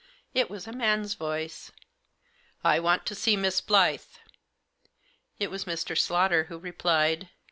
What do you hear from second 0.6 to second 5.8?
a man's voice." I want to see Miss Blyth." It was